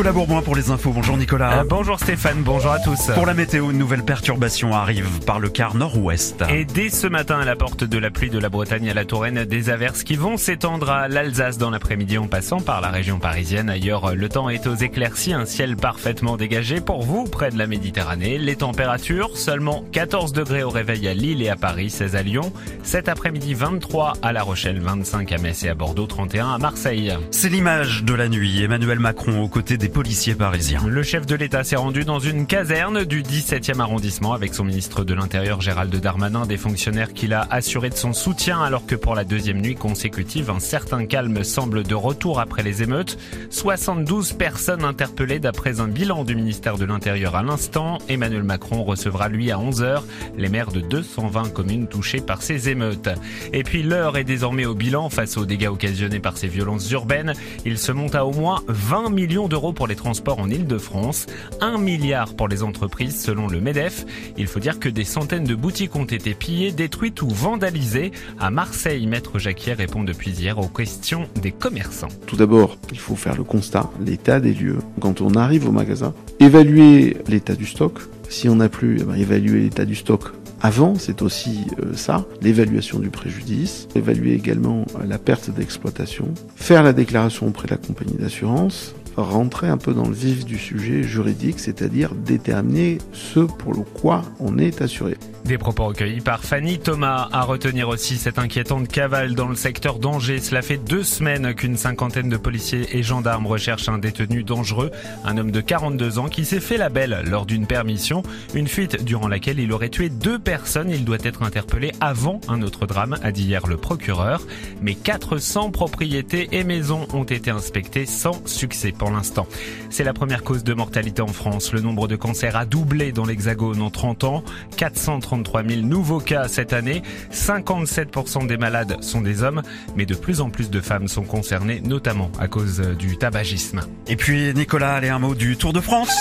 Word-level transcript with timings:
Nicolas 0.00 0.12
Bourbon 0.14 0.40
pour 0.40 0.56
les 0.56 0.70
infos. 0.70 0.92
Bonjour 0.92 1.18
Nicolas. 1.18 1.60
Euh, 1.60 1.64
bonjour 1.68 2.00
Stéphane, 2.00 2.42
bonjour 2.42 2.72
à 2.72 2.78
tous. 2.78 3.10
Pour 3.12 3.26
la 3.26 3.34
météo, 3.34 3.70
une 3.70 3.76
nouvelle 3.76 4.02
perturbation 4.02 4.72
arrive 4.72 5.22
par 5.26 5.40
le 5.40 5.50
quart 5.50 5.74
nord-ouest. 5.74 6.42
Et 6.48 6.64
dès 6.64 6.88
ce 6.88 7.06
matin, 7.06 7.38
à 7.38 7.44
la 7.44 7.54
porte 7.54 7.84
de 7.84 7.98
la 7.98 8.10
pluie 8.10 8.30
de 8.30 8.38
la 8.38 8.48
Bretagne 8.48 8.88
à 8.88 8.94
la 8.94 9.04
Touraine, 9.04 9.44
des 9.44 9.68
averses 9.68 10.02
qui 10.02 10.16
vont 10.16 10.38
s'étendre 10.38 10.88
à 10.88 11.06
l'Alsace 11.06 11.58
dans 11.58 11.68
l'après-midi 11.68 12.16
en 12.16 12.28
passant 12.28 12.60
par 12.60 12.80
la 12.80 12.88
région 12.88 13.18
parisienne. 13.18 13.68
Ailleurs, 13.68 14.14
le 14.14 14.28
temps 14.30 14.48
est 14.48 14.66
aux 14.66 14.74
éclaircies, 14.74 15.34
un 15.34 15.44
ciel 15.44 15.76
parfaitement 15.76 16.38
dégagé 16.38 16.80
pour 16.80 17.02
vous 17.02 17.24
près 17.24 17.50
de 17.50 17.58
la 17.58 17.66
Méditerranée. 17.66 18.38
Les 18.38 18.56
températures, 18.56 19.36
seulement 19.36 19.84
14 19.92 20.32
degrés 20.32 20.62
au 20.62 20.70
réveil 20.70 21.08
à 21.08 21.12
Lille 21.12 21.42
et 21.42 21.50
à 21.50 21.56
Paris, 21.56 21.90
16 21.90 22.16
à 22.16 22.22
Lyon. 22.22 22.54
Cet 22.84 23.10
après-midi, 23.10 23.52
23 23.52 24.14
à 24.22 24.32
La 24.32 24.44
Rochelle, 24.44 24.80
25 24.80 25.30
à 25.30 25.36
Metz 25.36 25.62
et 25.64 25.68
à 25.68 25.74
Bordeaux, 25.74 26.06
31 26.06 26.54
à 26.54 26.56
Marseille. 26.56 27.14
C'est 27.30 27.50
l'image 27.50 28.02
de 28.02 28.14
la 28.14 28.30
nuit. 28.30 28.62
Emmanuel 28.62 28.98
Macron 28.98 29.42
aux 29.42 29.48
côtés 29.48 29.76
des 29.76 29.89
policiers 29.90 30.34
parisiens. 30.34 30.86
Le 30.86 31.02
chef 31.02 31.26
de 31.26 31.34
l'État 31.34 31.64
s'est 31.64 31.76
rendu 31.76 32.04
dans 32.04 32.18
une 32.18 32.46
caserne 32.46 33.04
du 33.04 33.22
17e 33.22 33.80
arrondissement 33.80 34.32
avec 34.32 34.54
son 34.54 34.64
ministre 34.64 35.04
de 35.04 35.12
l'Intérieur 35.12 35.60
Gérald 35.60 35.94
Darmanin, 35.94 36.46
des 36.46 36.56
fonctionnaires 36.56 37.12
qu'il 37.12 37.34
a 37.34 37.46
assuré 37.50 37.90
de 37.90 37.94
son 37.94 38.12
soutien 38.12 38.62
alors 38.62 38.86
que 38.86 38.94
pour 38.94 39.14
la 39.14 39.24
deuxième 39.24 39.60
nuit 39.60 39.74
consécutive, 39.74 40.50
un 40.50 40.60
certain 40.60 41.06
calme 41.06 41.44
semble 41.44 41.82
de 41.82 41.94
retour 41.94 42.40
après 42.40 42.62
les 42.62 42.82
émeutes. 42.82 43.18
72 43.50 44.32
personnes 44.32 44.84
interpellées 44.84 45.40
d'après 45.40 45.80
un 45.80 45.88
bilan 45.88 46.24
du 46.24 46.34
ministère 46.34 46.78
de 46.78 46.84
l'Intérieur 46.84 47.34
à 47.34 47.42
l'instant. 47.42 47.98
Emmanuel 48.08 48.44
Macron 48.44 48.84
recevra 48.84 49.28
lui 49.28 49.50
à 49.50 49.56
11h 49.56 50.02
les 50.38 50.48
maires 50.48 50.72
de 50.72 50.80
220 50.80 51.52
communes 51.52 51.88
touchées 51.88 52.20
par 52.20 52.42
ces 52.42 52.68
émeutes. 52.68 53.10
Et 53.52 53.64
puis 53.64 53.82
l'heure 53.82 54.16
est 54.16 54.24
désormais 54.24 54.66
au 54.66 54.74
bilan 54.74 55.10
face 55.10 55.36
aux 55.36 55.44
dégâts 55.44 55.68
occasionnés 55.68 56.20
par 56.20 56.36
ces 56.36 56.48
violences 56.48 56.90
urbaines. 56.90 57.34
Il 57.64 57.78
se 57.78 57.92
monte 57.92 58.14
à 58.14 58.24
au 58.24 58.32
moins 58.32 58.62
20 58.68 59.10
millions 59.10 59.48
d'euros 59.48 59.69
pour 59.72 59.86
les 59.86 59.96
transports 59.96 60.38
en 60.38 60.48
Ile-de-France, 60.48 61.26
1 61.60 61.78
milliard 61.78 62.34
pour 62.34 62.48
les 62.48 62.62
entreprises 62.62 63.20
selon 63.20 63.46
le 63.46 63.60
MEDEF. 63.60 64.04
Il 64.36 64.46
faut 64.46 64.60
dire 64.60 64.78
que 64.78 64.88
des 64.88 65.04
centaines 65.04 65.44
de 65.44 65.54
boutiques 65.54 65.96
ont 65.96 66.04
été 66.04 66.34
pillées, 66.34 66.72
détruites 66.72 67.22
ou 67.22 67.28
vandalisées. 67.28 68.12
À 68.38 68.50
Marseille, 68.50 69.06
Maître 69.06 69.38
Jacquier 69.38 69.74
répond 69.74 70.04
depuis 70.04 70.30
hier 70.30 70.58
aux 70.58 70.68
questions 70.68 71.28
des 71.40 71.52
commerçants. 71.52 72.08
Tout 72.26 72.36
d'abord, 72.36 72.78
il 72.92 72.98
faut 72.98 73.16
faire 73.16 73.36
le 73.36 73.44
constat, 73.44 73.90
l'état 74.04 74.40
des 74.40 74.54
lieux. 74.54 74.78
Quand 75.00 75.20
on 75.20 75.34
arrive 75.34 75.68
au 75.68 75.72
magasin, 75.72 76.14
évaluer 76.38 77.16
l'état 77.28 77.54
du 77.54 77.66
stock. 77.66 77.98
Si 78.28 78.48
on 78.48 78.56
n'a 78.56 78.68
plus, 78.68 78.98
eh 79.00 79.04
ben, 79.04 79.14
évaluer 79.14 79.60
l'état 79.60 79.84
du 79.84 79.96
stock 79.96 80.32
avant, 80.62 80.94
c'est 80.96 81.22
aussi 81.22 81.66
euh, 81.78 81.94
ça, 81.94 82.26
l'évaluation 82.42 82.98
du 82.98 83.08
préjudice, 83.08 83.88
évaluer 83.94 84.34
également 84.34 84.84
la 85.06 85.18
perte 85.18 85.50
d'exploitation, 85.50 86.28
faire 86.54 86.82
la 86.82 86.92
déclaration 86.92 87.46
auprès 87.48 87.66
de 87.66 87.72
la 87.72 87.78
compagnie 87.78 88.18
d'assurance, 88.18 88.94
rentrer 89.16 89.68
un 89.68 89.78
peu 89.78 89.94
dans 89.94 90.06
le 90.06 90.14
vif 90.14 90.44
du 90.44 90.58
sujet 90.58 91.02
juridique, 91.02 91.58
c'est-à-dire 91.58 92.14
déterminer 92.14 92.98
ce 93.12 93.40
pour 93.40 93.74
le 93.74 93.82
quoi 93.82 94.22
on 94.38 94.58
est 94.58 94.82
assuré. 94.82 95.16
Des 95.44 95.58
propos 95.58 95.86
recueillis 95.86 96.20
par 96.20 96.44
Fanny 96.44 96.78
Thomas. 96.78 97.28
À 97.32 97.42
retenir 97.42 97.88
aussi 97.88 98.18
cette 98.18 98.38
inquiétante 98.38 98.88
cavale 98.88 99.34
dans 99.34 99.48
le 99.48 99.54
secteur 99.54 99.98
d'Angers. 99.98 100.38
Cela 100.38 100.62
fait 100.62 100.76
deux 100.76 101.02
semaines 101.02 101.54
qu'une 101.54 101.76
cinquantaine 101.76 102.28
de 102.28 102.36
policiers 102.36 102.96
et 102.96 103.02
gendarmes 103.02 103.46
recherchent 103.46 103.88
un 103.88 103.98
détenu 103.98 104.44
dangereux, 104.44 104.90
un 105.24 105.38
homme 105.38 105.50
de 105.50 105.60
42 105.60 106.18
ans 106.18 106.28
qui 106.28 106.44
s'est 106.44 106.60
fait 106.60 106.76
la 106.76 106.88
belle 106.88 107.24
lors 107.26 107.46
d'une 107.46 107.66
permission. 107.66 108.22
Une 108.54 108.68
fuite 108.68 109.02
durant 109.02 109.28
laquelle 109.28 109.58
il 109.58 109.72
aurait 109.72 109.88
tué 109.88 110.08
deux 110.08 110.38
personnes. 110.38 110.90
Il 110.90 111.04
doit 111.04 111.18
être 111.24 111.42
interpellé 111.42 111.92
avant 112.00 112.40
un 112.48 112.62
autre 112.62 112.86
drame, 112.86 113.16
a 113.22 113.32
dit 113.32 113.44
hier 113.44 113.66
le 113.66 113.76
procureur. 113.76 114.42
Mais 114.82 114.94
400 114.94 115.70
propriétés 115.70 116.48
et 116.52 116.64
maisons 116.64 117.08
ont 117.12 117.24
été 117.24 117.50
inspectées 117.50 118.06
sans 118.06 118.46
succès 118.46 118.92
pour 119.00 119.10
l'instant. 119.10 119.46
C'est 119.88 120.04
la 120.04 120.12
première 120.12 120.44
cause 120.44 120.62
de 120.62 120.74
mortalité 120.74 121.22
en 121.22 121.28
France. 121.28 121.72
Le 121.72 121.80
nombre 121.80 122.06
de 122.06 122.16
cancers 122.16 122.54
a 122.54 122.66
doublé 122.66 123.12
dans 123.12 123.24
l'Hexagone 123.24 123.80
en 123.80 123.88
30 123.88 124.24
ans. 124.24 124.44
433 124.76 125.64
000 125.66 125.80
nouveaux 125.80 126.20
cas 126.20 126.48
cette 126.48 126.74
année. 126.74 127.00
57% 127.32 128.46
des 128.46 128.58
malades 128.58 129.02
sont 129.02 129.22
des 129.22 129.42
hommes, 129.42 129.62
mais 129.96 130.04
de 130.04 130.14
plus 130.14 130.42
en 130.42 130.50
plus 130.50 130.68
de 130.68 130.82
femmes 130.82 131.08
sont 131.08 131.22
concernées, 131.22 131.80
notamment 131.80 132.30
à 132.38 132.46
cause 132.46 132.80
du 132.98 133.16
tabagisme. 133.16 133.80
Et 134.06 134.16
puis 134.16 134.52
Nicolas, 134.52 134.96
allez 134.96 135.08
un 135.08 135.18
mot 135.18 135.34
du 135.34 135.56
Tour 135.56 135.72
de 135.72 135.80
France. 135.80 136.14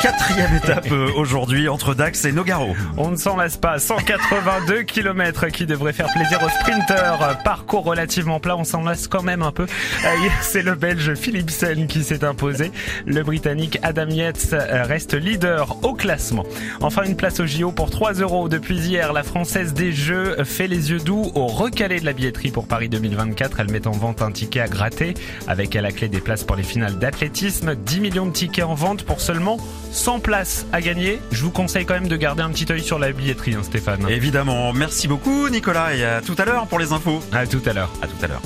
Quatrième 0.00 0.54
étape 0.56 0.88
euh, 0.90 1.10
aujourd'hui 1.14 1.68
entre 1.68 1.94
Dax 1.94 2.24
et 2.24 2.32
Nogaro. 2.32 2.74
On 2.96 3.10
ne 3.10 3.16
s'en 3.16 3.36
lasse 3.36 3.58
pas. 3.58 3.78
182 3.78 4.82
km 4.84 5.48
qui 5.48 5.66
devrait 5.66 5.92
faire 5.92 6.10
plaisir 6.14 6.42
aux 6.42 6.48
sprinteurs. 6.48 7.42
Parcours 7.44 7.84
relativement 7.84 8.40
plat, 8.40 8.56
on 8.56 8.64
s'en 8.64 8.84
lasse 8.84 9.06
quand 9.06 9.22
même 9.22 9.42
un 9.42 9.52
peu. 9.52 9.66
C'est 10.40 10.62
le 10.62 10.74
Belge 10.74 11.14
Philipsen 11.14 11.86
qui 11.86 12.02
s'est 12.22 12.26
imposé. 12.26 12.70
Le 13.04 13.22
Britannique 13.22 13.78
Adam 13.82 14.08
Yates 14.08 14.54
reste 14.70 15.14
leader 15.14 15.76
au 15.82 15.94
classement. 15.94 16.44
Enfin, 16.80 17.02
une 17.02 17.16
place 17.16 17.40
au 17.40 17.46
JO 17.46 17.72
pour 17.72 17.90
3 17.90 18.14
euros. 18.14 18.48
Depuis 18.48 18.78
hier, 18.78 19.12
la 19.12 19.22
Française 19.22 19.74
des 19.74 19.92
Jeux 19.92 20.36
fait 20.44 20.68
les 20.68 20.90
yeux 20.90 21.00
doux 21.00 21.32
au 21.34 21.46
recalé 21.46 22.00
de 22.00 22.04
la 22.04 22.12
billetterie 22.12 22.50
pour 22.50 22.66
Paris 22.66 22.88
2024. 22.88 23.60
Elle 23.60 23.70
met 23.70 23.86
en 23.86 23.92
vente 23.92 24.22
un 24.22 24.30
ticket 24.30 24.60
à 24.60 24.68
gratter 24.68 25.14
avec 25.48 25.74
à 25.74 25.80
la 25.80 25.90
clé 25.90 26.08
des 26.08 26.20
places 26.20 26.44
pour 26.44 26.56
les 26.56 26.62
finales 26.62 26.98
d'athlétisme. 26.98 27.74
10 27.74 28.00
millions 28.00 28.26
de 28.26 28.32
tickets 28.32 28.64
en 28.64 28.74
vente 28.74 29.02
pour 29.02 29.20
seulement 29.20 29.56
100 29.90 30.20
places 30.20 30.66
à 30.72 30.80
gagner. 30.80 31.18
Je 31.32 31.42
vous 31.42 31.50
conseille 31.50 31.84
quand 31.84 31.94
même 31.94 32.08
de 32.08 32.16
garder 32.16 32.42
un 32.42 32.50
petit 32.50 32.70
œil 32.70 32.82
sur 32.82 32.98
la 32.98 33.10
billetterie, 33.10 33.54
hein, 33.54 33.62
Stéphane. 33.62 34.06
Évidemment. 34.08 34.72
Merci 34.72 35.08
beaucoup, 35.08 35.48
Nicolas, 35.48 35.94
et 35.94 36.04
à 36.04 36.20
tout 36.20 36.36
à 36.38 36.44
l'heure 36.44 36.66
pour 36.66 36.78
les 36.78 36.92
infos. 36.92 37.20
À 37.32 37.46
tout 37.46 37.62
à 37.66 37.72
l'heure. 37.72 37.90
À 38.00 38.06
tout 38.06 38.24
à 38.24 38.28
l'heure. 38.28 38.42